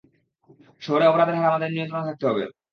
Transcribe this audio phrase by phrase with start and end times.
[0.81, 2.43] শহরে অপরাধের হার আমাদের নিয়ন্ত্রণে থাকতে হবে।